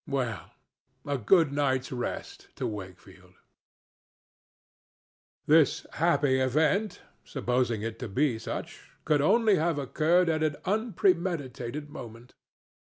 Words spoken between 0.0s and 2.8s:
Well, a good night's rest to